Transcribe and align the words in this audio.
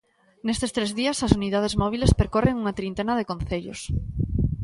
Nestes 0.45 0.71
tres 0.75 0.91
días, 0.99 1.17
as 1.25 1.35
unidades 1.39 1.73
móbiles 1.81 2.11
percorren 2.19 2.59
unha 2.61 2.75
trintena 2.79 3.13
de 3.19 3.27
concellos. 3.31 3.79